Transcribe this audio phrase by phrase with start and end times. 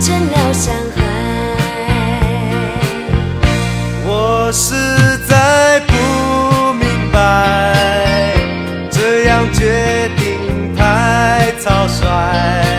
[0.00, 1.02] 成了伤害
[4.06, 4.74] 我实
[5.28, 8.34] 在不明白
[8.90, 12.69] 这样决定太草率。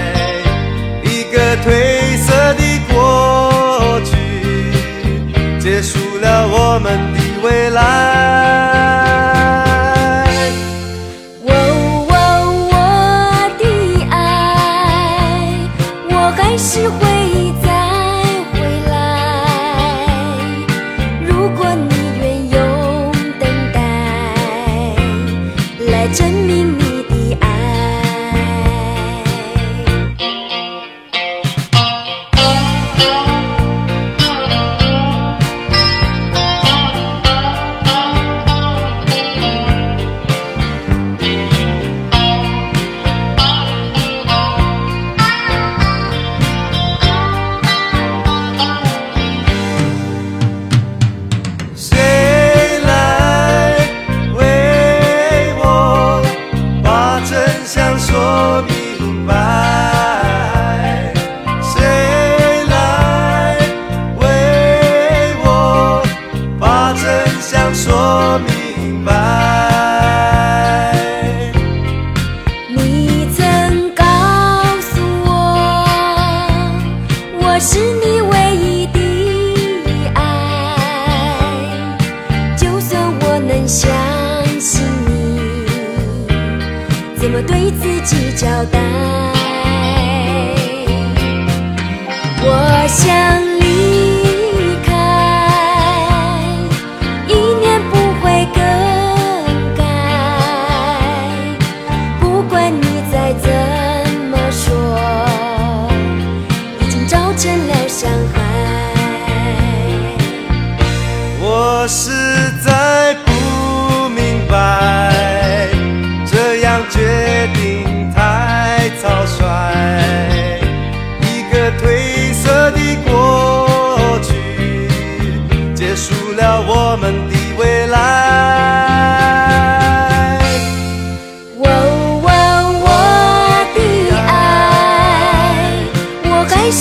[87.33, 89.20] 我对自己交代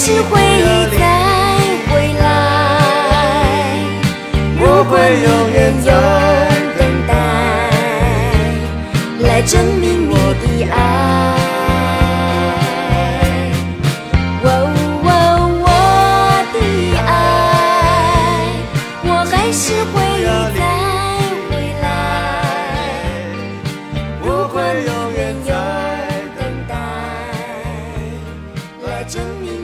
[0.02, 0.40] 是会
[0.98, 1.04] 再
[1.90, 2.24] 回来。
[4.58, 5.20] 如果你
[5.52, 5.88] 愿用
[6.78, 7.10] 等待
[9.20, 10.78] 来证明你的爱。
[14.42, 15.68] 我
[16.54, 16.56] 的
[16.96, 17.08] 爱
[19.04, 19.94] 我还是会
[20.56, 20.60] 再
[21.50, 21.50] 回
[21.82, 21.84] 来。
[24.24, 24.78] 如果你
[25.14, 25.52] 愿用
[26.38, 26.72] 等待
[28.86, 29.59] 来证明